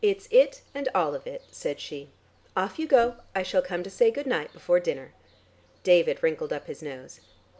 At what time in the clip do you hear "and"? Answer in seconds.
0.73-0.89